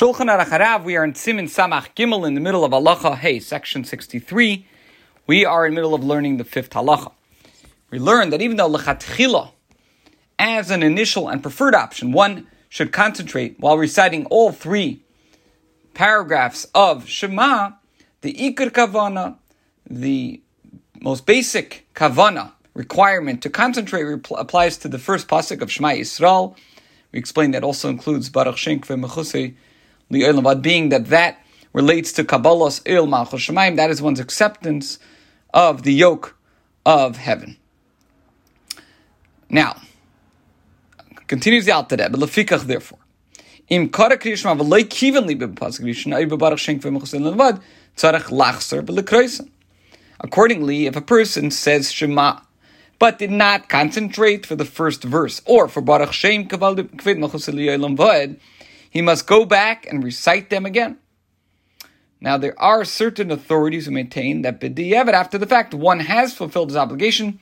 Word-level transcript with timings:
Shulchan 0.00 0.34
Aruch 0.34 0.46
Harav, 0.46 0.84
we 0.84 0.96
are 0.96 1.04
in 1.04 1.12
Siman 1.12 1.44
Samach 1.44 1.88
Gimel 1.94 2.26
in 2.26 2.32
the 2.32 2.40
middle 2.40 2.64
of 2.64 2.72
Halacha 2.72 3.18
Hey, 3.18 3.38
section 3.38 3.84
63. 3.84 4.66
We 5.26 5.44
are 5.44 5.66
in 5.66 5.74
the 5.74 5.74
middle 5.74 5.94
of 5.94 6.02
learning 6.02 6.38
the 6.38 6.44
fifth 6.44 6.70
halacha. 6.70 7.12
We 7.90 7.98
learned 7.98 8.32
that 8.32 8.40
even 8.40 8.56
though 8.56 8.70
Lechatchila, 8.70 9.50
as 10.38 10.70
an 10.70 10.82
initial 10.82 11.28
and 11.28 11.42
preferred 11.42 11.74
option, 11.74 12.12
one 12.12 12.46
should 12.70 12.92
concentrate 12.92 13.60
while 13.60 13.76
reciting 13.76 14.24
all 14.30 14.52
three 14.52 15.04
paragraphs 15.92 16.66
of 16.74 17.06
Shema, 17.06 17.72
the 18.22 18.32
Iker 18.32 18.70
Kavana, 18.70 19.36
the 19.84 20.40
most 21.02 21.26
basic 21.26 21.86
Kavana 21.94 22.52
requirement 22.72 23.42
to 23.42 23.50
concentrate 23.50 24.06
applies 24.38 24.78
to 24.78 24.88
the 24.88 24.98
first 24.98 25.28
pasuk 25.28 25.60
of 25.60 25.70
Shema 25.70 25.88
Yisrael. 25.88 26.56
We 27.12 27.18
explained 27.18 27.52
that 27.52 27.64
also 27.64 27.90
includes 27.90 28.30
Baruch 28.30 28.56
Shenk 28.56 28.86
Mechusei 28.86 29.56
being 30.10 30.88
that 30.90 31.06
that 31.06 31.44
relates 31.72 32.12
to 32.12 32.24
Kabbalah's 32.24 32.82
Il 32.84 33.06
Malchus 33.06 33.40
Shemaim, 33.40 33.76
that 33.76 33.90
is 33.90 34.02
one's 34.02 34.20
acceptance 34.20 34.98
of 35.54 35.82
the 35.84 35.92
yoke 35.92 36.36
of 36.84 37.16
heaven. 37.16 37.56
Now, 39.48 39.80
continues 41.26 41.64
the 41.66 41.72
Alter 41.72 41.96
Rebbe, 41.96 42.16
lefikach 42.16 42.66
therefore. 42.66 42.98
Im 43.68 43.88
kara 43.88 44.18
kriyishma 44.18 44.58
v'loy 44.58 44.84
kiven 44.84 45.26
li 45.26 45.36
b'pasuk 45.36 45.82
rishon 45.82 46.14
ay 46.14 46.24
b'barach 46.24 46.58
shenk 46.58 46.82
v'mechusin 46.82 47.22
levad 47.22 47.62
tzarech 47.96 48.30
lachser 48.30 48.82
b'lekroisen. 48.82 49.48
Accordingly, 50.18 50.86
if 50.86 50.96
a 50.96 51.00
person 51.00 51.50
says 51.50 51.92
Shema, 51.92 52.40
but 52.98 53.18
did 53.18 53.30
not 53.30 53.68
concentrate 53.68 54.44
for 54.44 54.56
the 54.56 54.64
first 54.64 55.02
verse, 55.04 55.40
or 55.46 55.68
for 55.68 55.80
Baruch 55.80 56.12
Shem 56.12 56.46
Kaval 56.46 56.76
Kvid 56.76 57.18
Mechusin 57.18 58.38
he 58.90 59.00
must 59.00 59.26
go 59.26 59.46
back 59.46 59.86
and 59.86 60.04
recite 60.04 60.50
them 60.50 60.66
again. 60.66 60.98
Now, 62.20 62.36
there 62.36 62.60
are 62.60 62.84
certain 62.84 63.30
authorities 63.30 63.86
who 63.86 63.92
maintain 63.92 64.42
that 64.42 64.60
b'di'evet, 64.60 65.14
after 65.14 65.38
the 65.38 65.46
fact, 65.46 65.72
one 65.72 66.00
has 66.00 66.34
fulfilled 66.34 66.68
his 66.68 66.76
obligation, 66.76 67.40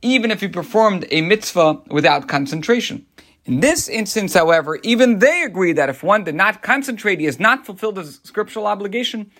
even 0.00 0.30
if 0.30 0.40
he 0.40 0.48
performed 0.48 1.04
a 1.10 1.20
mitzvah 1.20 1.82
without 1.90 2.28
concentration. 2.28 3.04
In 3.44 3.60
this 3.60 3.88
instance, 3.88 4.32
however, 4.32 4.76
even 4.82 5.18
they 5.18 5.42
agree 5.42 5.72
that 5.72 5.90
if 5.90 6.02
one 6.02 6.24
did 6.24 6.34
not 6.34 6.62
concentrate, 6.62 7.20
he 7.20 7.26
has 7.26 7.38
not 7.38 7.66
fulfilled 7.66 7.98
his 7.98 8.20
scriptural 8.24 8.66
obligation, 8.66 9.30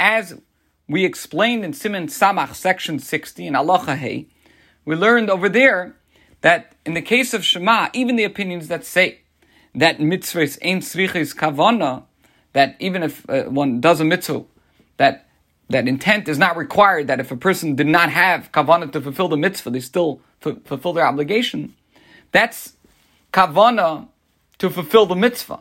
as 0.00 0.40
we 0.88 1.04
explained 1.04 1.64
in 1.64 1.72
Siman 1.72 2.06
Samach, 2.06 2.54
section 2.54 2.98
60, 2.98 3.46
in 3.46 3.54
Aloha 3.54 3.94
Hey. 3.94 4.26
We 4.84 4.96
learned 4.96 5.30
over 5.30 5.48
there 5.48 5.96
that 6.40 6.74
in 6.84 6.92
the 6.92 7.00
case 7.00 7.32
of 7.32 7.44
Shema, 7.44 7.88
even 7.94 8.16
the 8.16 8.24
opinions 8.24 8.68
that 8.68 8.84
say 8.84 9.23
that 9.74 9.98
mitzvahs 9.98 10.58
ain't 10.62 10.82
srichis 10.82 11.34
kavana, 11.34 12.04
that 12.52 12.76
even 12.78 13.02
if 13.02 13.28
uh, 13.28 13.44
one 13.44 13.80
does 13.80 14.00
a 14.00 14.04
mitzvah, 14.04 14.44
that 14.96 15.28
that 15.68 15.88
intent 15.88 16.28
is 16.28 16.38
not 16.38 16.56
required. 16.56 17.06
That 17.06 17.20
if 17.20 17.30
a 17.30 17.36
person 17.36 17.74
did 17.74 17.86
not 17.86 18.10
have 18.10 18.52
kavana 18.52 18.90
to 18.92 19.00
fulfill 19.00 19.28
the 19.28 19.36
mitzvah, 19.36 19.70
they 19.70 19.80
still 19.80 20.20
f- 20.44 20.58
fulfill 20.64 20.92
their 20.92 21.06
obligation. 21.06 21.74
That's 22.32 22.74
kavana 23.32 24.08
to 24.58 24.70
fulfill 24.70 25.06
the 25.06 25.16
mitzvah. 25.16 25.60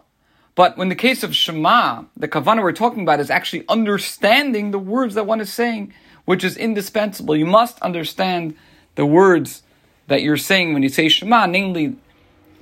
But 0.55 0.77
when 0.77 0.89
the 0.89 0.95
case 0.95 1.23
of 1.23 1.35
Shema, 1.35 2.03
the 2.15 2.27
kavana 2.27 2.61
we're 2.61 2.73
talking 2.73 3.01
about 3.01 3.19
is 3.19 3.31
actually 3.31 3.65
understanding 3.67 4.69
the 4.69 4.77
words 4.77 5.15
that 5.15 5.25
one 5.25 5.41
is 5.41 5.51
saying, 5.51 5.93
which 6.25 6.43
is 6.43 6.55
indispensable. 6.57 7.35
You 7.35 7.47
must 7.47 7.81
understand 7.81 8.55
the 8.95 9.05
words 9.05 9.63
that 10.07 10.21
you're 10.21 10.37
saying 10.37 10.73
when 10.73 10.83
you 10.83 10.89
say 10.89 11.09
Shema, 11.09 11.47
namely 11.47 11.95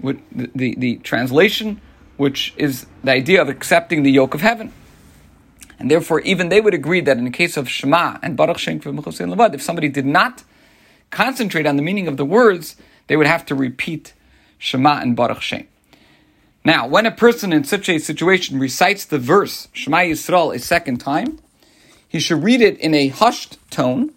the, 0.02 0.76
the, 0.76 0.96
translation, 0.98 1.80
which 2.18 2.54
is 2.58 2.86
the 3.04 3.12
idea 3.12 3.42
of 3.42 3.50
accepting 3.50 4.04
the 4.04 4.12
yoke 4.12 4.34
of 4.34 4.42
heaven. 4.42 4.72
And 5.80 5.90
therefore, 5.90 6.20
even 6.22 6.50
they 6.50 6.62
would 6.62 6.74
agree 6.74 7.02
that 7.02 7.18
in 7.18 7.26
the 7.26 7.32
case 7.32 7.58
of 7.58 7.68
Shema 7.68 8.18
and 8.22 8.38
Baruch 8.38 8.60
Shem 8.60 8.80
Levad, 8.80 9.54
if 9.54 9.62
somebody 9.62 9.90
did 9.90 10.06
not 10.06 10.44
concentrate 11.10 11.66
on 11.66 11.76
the 11.76 11.82
meaning 11.82 12.08
of 12.08 12.18
the 12.18 12.26
words, 12.26 12.76
they 13.08 13.18
would 13.18 13.28
have 13.28 13.46
to 13.48 13.56
repeat 13.56 14.14
Shema 14.58 15.00
and 15.00 15.16
Baruch 15.16 15.42
Shem. 15.42 15.68
Now, 16.64 16.88
when 16.88 17.08
a 17.08 17.12
person 17.12 17.52
in 17.52 17.64
such 17.64 17.90
a 17.90 17.98
situation 17.98 18.60
recites 18.60 19.06
the 19.06 19.18
verse 19.18 19.68
Shema 19.74 19.98
Yisrael 19.98 20.56
a 20.56 20.60
second 20.60 20.98
time, 20.98 21.40
he 22.08 22.20
should 22.20 22.44
read 22.44 22.62
it 22.62 22.78
in 22.80 22.94
a 22.94 23.08
hushed 23.08 23.58
tone 23.72 24.12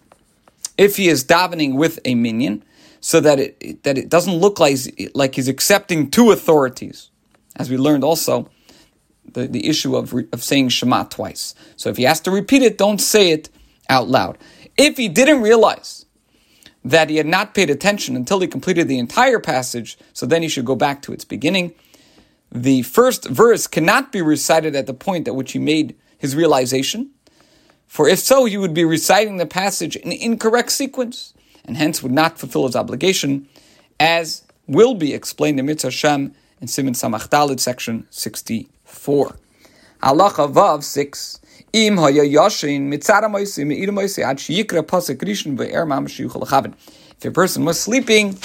if 0.77 0.97
he 0.97 1.07
is 1.07 1.23
davening 1.23 1.75
with 1.75 1.99
a 2.05 2.13
minyan, 2.13 2.63
so 3.05 3.19
that 3.19 3.39
it 3.39 3.83
that 3.83 3.99
it 3.99 4.09
doesn't 4.09 4.33
look 4.33 4.59
like 4.59 4.79
like 5.13 5.35
he's 5.35 5.47
accepting 5.47 6.09
two 6.09 6.31
authorities, 6.31 7.11
as 7.55 7.69
we 7.69 7.77
learned 7.77 8.03
also 8.03 8.49
the, 9.31 9.45
the 9.45 9.67
issue 9.67 9.95
of 9.95 10.11
of 10.33 10.43
saying 10.43 10.69
Shema 10.69 11.03
twice. 11.03 11.53
So 11.75 11.91
if 11.91 11.97
he 11.97 12.03
has 12.03 12.19
to 12.21 12.31
repeat 12.31 12.63
it, 12.63 12.79
don't 12.79 12.97
say 12.97 13.29
it 13.29 13.49
out 13.89 14.07
loud. 14.07 14.39
If 14.75 14.97
he 14.97 15.07
didn't 15.07 15.43
realize 15.43 16.07
that 16.83 17.11
he 17.11 17.17
had 17.17 17.27
not 17.27 17.53
paid 17.53 17.69
attention 17.69 18.15
until 18.15 18.39
he 18.39 18.47
completed 18.47 18.87
the 18.87 18.97
entire 18.97 19.39
passage, 19.39 19.99
so 20.11 20.25
then 20.25 20.41
he 20.41 20.47
should 20.47 20.65
go 20.65 20.75
back 20.75 21.03
to 21.03 21.13
its 21.13 21.25
beginning. 21.25 21.75
The 22.51 22.81
first 22.81 23.25
verse 23.29 23.67
cannot 23.67 24.11
be 24.11 24.23
recited 24.23 24.75
at 24.75 24.87
the 24.87 24.95
point 24.95 25.27
at 25.27 25.35
which 25.35 25.51
he 25.51 25.59
made 25.59 25.95
his 26.17 26.35
realization, 26.35 27.11
for 27.85 28.09
if 28.09 28.17
so, 28.17 28.45
he 28.45 28.57
would 28.57 28.73
be 28.73 28.83
reciting 28.83 29.37
the 29.37 29.45
passage 29.45 29.95
in 29.95 30.11
incorrect 30.11 30.71
sequence 30.71 31.35
and 31.65 31.77
hence 31.77 32.01
would 32.01 32.11
not 32.11 32.39
fulfill 32.39 32.65
his 32.65 32.75
obligation, 32.75 33.47
as 33.99 34.43
will 34.67 34.95
be 34.95 35.13
explained 35.13 35.59
in 35.59 35.65
Mitzvah 35.65 35.91
Shem 35.91 36.33
in 36.61 36.67
Siman 36.67 36.91
Samach 36.91 37.59
section 37.59 38.07
64. 38.09 39.35
Halacha 40.01 40.51
Vav 40.51 40.83
6. 40.83 41.39
Im 41.73 41.97
haya 41.97 42.23
yashin 42.23 42.87
mitzara 42.87 43.29
moisi 43.29 43.65
me'ira 43.65 43.91
moisi 43.91 44.23
ad 44.23 44.37
sheyikra 44.37 44.81
pasek 44.81 45.17
rishon 45.17 45.57
ve'er 45.57 45.85
mamash 45.85 46.25
yuchal 46.25 46.73
If 47.17 47.25
a 47.25 47.31
person 47.31 47.65
was 47.65 47.79
sleeping, 47.79 48.37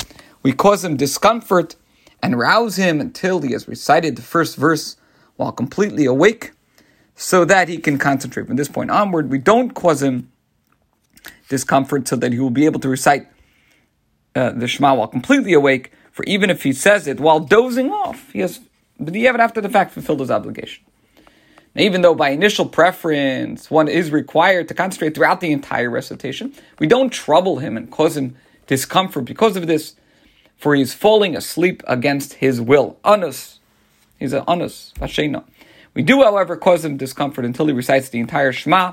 we 0.42 0.52
cause 0.52 0.84
him 0.84 0.96
discomfort 0.96 1.76
and 2.22 2.38
rouse 2.38 2.76
him 2.76 3.00
until 3.00 3.40
he 3.40 3.52
has 3.52 3.68
recited 3.68 4.16
the 4.16 4.22
first 4.22 4.56
verse 4.56 4.96
while 5.36 5.52
completely 5.52 6.06
awake, 6.06 6.52
so 7.14 7.44
that 7.44 7.68
he 7.68 7.78
can 7.78 7.98
concentrate. 7.98 8.46
From 8.46 8.56
this 8.56 8.68
point 8.68 8.90
onward, 8.90 9.30
we 9.30 9.38
don't 9.38 9.74
cause 9.74 10.02
him 10.02 10.29
discomfort 11.48 12.08
so 12.08 12.16
that 12.16 12.32
he 12.32 12.38
will 12.38 12.50
be 12.50 12.64
able 12.64 12.80
to 12.80 12.88
recite 12.88 13.26
uh, 14.34 14.50
the 14.50 14.68
Shema 14.68 14.94
while 14.94 15.08
completely 15.08 15.52
awake, 15.52 15.92
for 16.12 16.24
even 16.24 16.50
if 16.50 16.62
he 16.62 16.72
says 16.72 17.06
it 17.06 17.20
while 17.20 17.40
dozing 17.40 17.90
off, 17.90 18.30
he 18.32 18.40
has, 18.40 18.60
but 18.98 19.14
he 19.14 19.24
haven't 19.24 19.40
after 19.40 19.60
the 19.60 19.68
fact 19.68 19.92
fulfilled 19.92 20.20
his 20.20 20.30
obligation. 20.30 20.84
Now, 21.74 21.82
even 21.82 22.02
though 22.02 22.14
by 22.14 22.30
initial 22.30 22.66
preference 22.66 23.70
one 23.70 23.88
is 23.88 24.10
required 24.10 24.68
to 24.68 24.74
concentrate 24.74 25.14
throughout 25.14 25.40
the 25.40 25.52
entire 25.52 25.90
recitation, 25.90 26.52
we 26.78 26.86
don't 26.86 27.10
trouble 27.10 27.58
him 27.58 27.76
and 27.76 27.90
cause 27.90 28.16
him 28.16 28.36
discomfort 28.66 29.24
because 29.24 29.56
of 29.56 29.66
this, 29.66 29.94
for 30.56 30.74
he 30.74 30.82
is 30.82 30.94
falling 30.94 31.36
asleep 31.36 31.82
against 31.86 32.34
his 32.34 32.60
will. 32.60 32.98
Anus. 33.04 33.58
He's 34.18 34.32
an 34.32 34.44
anus, 34.46 34.92
vashena. 34.98 35.44
We 35.94 36.02
do, 36.02 36.22
however, 36.22 36.56
cause 36.56 36.84
him 36.84 36.96
discomfort 36.96 37.44
until 37.44 37.66
he 37.66 37.72
recites 37.72 38.10
the 38.10 38.20
entire 38.20 38.52
Shema 38.52 38.92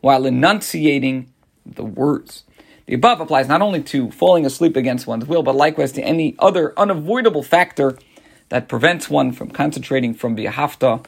while 0.00 0.26
enunciating 0.26 1.32
the 1.74 1.84
words. 1.84 2.44
The 2.86 2.94
above 2.94 3.20
applies 3.20 3.48
not 3.48 3.62
only 3.62 3.82
to 3.84 4.10
falling 4.10 4.46
asleep 4.46 4.76
against 4.76 5.06
one's 5.06 5.26
will, 5.26 5.42
but 5.42 5.56
likewise 5.56 5.92
to 5.92 6.02
any 6.02 6.36
other 6.38 6.72
unavoidable 6.78 7.42
factor 7.42 7.98
that 8.48 8.68
prevents 8.68 9.10
one 9.10 9.32
from 9.32 9.50
concentrating 9.50 10.14
from 10.14 10.36
the 10.36 10.46
hafta 10.46 11.02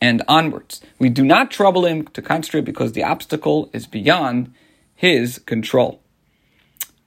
and 0.00 0.22
onwards. 0.26 0.80
We 0.98 1.10
do 1.10 1.24
not 1.24 1.50
trouble 1.50 1.84
him 1.84 2.06
to 2.08 2.22
concentrate 2.22 2.64
because 2.64 2.92
the 2.92 3.04
obstacle 3.04 3.68
is 3.74 3.86
beyond 3.86 4.54
his 4.94 5.38
control. 5.40 6.00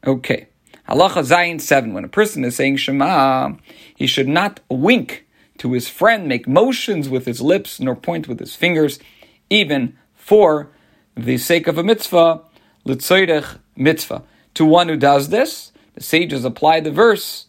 Okay. 0.06 0.48
Halacha 0.88 1.24
Zayin 1.24 1.60
7. 1.60 1.94
When 1.94 2.04
a 2.04 2.10
person 2.10 2.44
is 2.46 2.56
saying 2.56 2.78
Shema, 2.78 3.54
he 3.96 4.06
should 4.06 4.28
not 4.28 4.60
wink 4.70 5.26
to 5.58 5.74
his 5.74 5.88
friend, 5.88 6.28
make 6.28 6.48
motions 6.48 7.10
with 7.10 7.26
his 7.26 7.42
lips, 7.42 7.80
nor 7.80 7.96
point 7.96 8.28
with 8.28 8.40
his 8.40 8.56
fingers, 8.56 9.00
even 9.50 9.98
for 10.14 10.70
the 11.16 11.38
sake 11.38 11.68
of 11.68 11.78
a 11.78 11.84
mitzvah 11.84 12.42
l'tzoyrech 12.86 13.60
mitzvah. 13.76 14.24
To 14.56 14.66
one 14.66 14.90
who 14.90 14.98
does 14.98 15.30
this, 15.30 15.72
the 15.96 16.04
sages 16.04 16.46
apply 16.46 16.80
the 16.80 16.92
verse. 16.92 17.48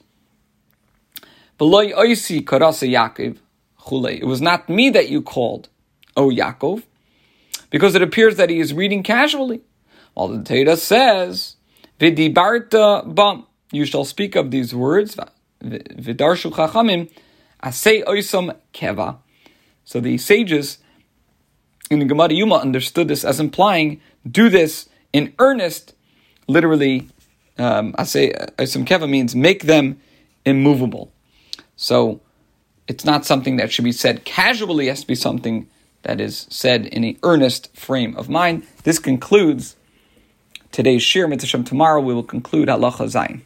It 1.61 4.27
was 4.27 4.41
not 4.41 4.69
me 4.69 4.91
that 4.91 5.09
you 5.09 5.23
called, 5.23 5.69
O 6.17 6.31
Yaakov, 6.31 6.83
because 7.71 7.95
it 7.95 8.03
appears 8.03 8.37
that 8.37 8.51
he 8.51 8.59
is 8.59 8.75
reading 8.75 9.03
casually. 9.03 9.61
While 10.15 10.29
the 10.29 10.43
Torah 10.43 10.77
says, 10.77 11.57
you 12.01 13.85
shall 13.85 14.05
speak 14.05 14.37
of 14.37 14.51
these 14.51 14.75
words, 14.75 15.17
Vidarshu 15.63 17.09
asay 17.63 18.03
keva. 18.73 19.17
So 19.85 20.01
the 20.01 20.19
sages 20.19 20.79
in 21.91 21.99
the 21.99 22.05
Gemara 22.05 22.29
Yoma 22.29 22.61
understood 22.61 23.09
this 23.09 23.25
as 23.25 23.39
implying, 23.39 24.01
do 24.29 24.49
this 24.49 24.89
in 25.15 25.33
earnest, 25.39 25.95
literally, 26.49 27.09
um, 27.57 27.95
I 27.97 28.03
say 28.03 28.33
uh, 28.33 28.67
some 28.67 28.85
keva 28.85 29.09
means 29.09 29.35
make 29.35 29.63
them 29.63 30.01
immovable. 30.45 31.13
So 31.77 32.21
it's 32.89 33.05
not 33.05 33.25
something 33.25 33.57
that 33.57 33.73
should 33.73 33.85
be 33.85 33.93
said 33.93 34.25
casually, 34.25 34.89
it 34.89 34.91
has 34.91 35.01
to 35.03 35.07
be 35.07 35.15
something 35.15 35.69
that 36.03 36.21
is 36.21 36.47
said 36.51 36.85
in 36.87 37.05
an 37.05 37.17
earnest 37.23 37.75
frame 37.75 38.15
of 38.17 38.29
mind. 38.29 38.67
This 38.83 38.99
concludes 38.99 39.77
today's 40.73 41.03
Shir 41.03 41.29
Mitzvah. 41.29 41.63
Tomorrow 41.63 42.01
we 42.01 42.13
will 42.13 42.25
conclude 42.25 42.69
Halacha 42.69 43.07
Zayin. 43.07 43.43